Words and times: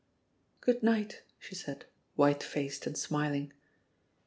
"Good 0.61 0.81
night," 0.81 1.21
she 1.37 1.53
said, 1.53 1.85
white 2.15 2.41
faced 2.41 2.87
and 2.87 2.95
smil 2.95 3.35
ing. 3.35 3.53